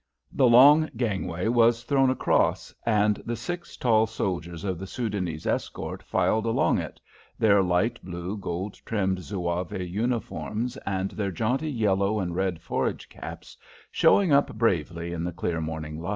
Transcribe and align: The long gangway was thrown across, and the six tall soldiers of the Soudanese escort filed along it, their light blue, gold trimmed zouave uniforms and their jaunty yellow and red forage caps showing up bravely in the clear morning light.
The 0.31 0.47
long 0.47 0.89
gangway 0.97 1.47
was 1.47 1.83
thrown 1.83 2.09
across, 2.09 2.73
and 2.87 3.17
the 3.23 3.35
six 3.35 3.77
tall 3.77 4.07
soldiers 4.07 4.63
of 4.63 4.79
the 4.79 4.87
Soudanese 4.87 5.45
escort 5.45 6.01
filed 6.01 6.47
along 6.47 6.79
it, 6.79 6.99
their 7.37 7.61
light 7.61 8.03
blue, 8.03 8.35
gold 8.35 8.73
trimmed 8.83 9.19
zouave 9.19 9.71
uniforms 9.79 10.75
and 10.87 11.11
their 11.11 11.29
jaunty 11.29 11.69
yellow 11.69 12.19
and 12.19 12.35
red 12.35 12.61
forage 12.63 13.09
caps 13.09 13.55
showing 13.91 14.33
up 14.33 14.55
bravely 14.57 15.13
in 15.13 15.23
the 15.23 15.31
clear 15.31 15.61
morning 15.61 16.01
light. 16.01 16.09